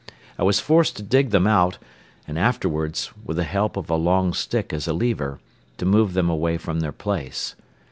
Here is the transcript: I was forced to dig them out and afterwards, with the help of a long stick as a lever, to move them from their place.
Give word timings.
I 0.39 0.41
was 0.41 0.59
forced 0.59 0.95
to 0.97 1.03
dig 1.03 1.29
them 1.29 1.45
out 1.45 1.77
and 2.27 2.39
afterwards, 2.39 3.11
with 3.23 3.37
the 3.37 3.43
help 3.43 3.77
of 3.77 3.87
a 3.87 3.95
long 3.95 4.33
stick 4.33 4.73
as 4.73 4.87
a 4.87 4.93
lever, 4.93 5.39
to 5.77 5.85
move 5.85 6.15
them 6.15 6.35
from 6.57 6.79
their 6.79 6.91
place. 6.91 7.53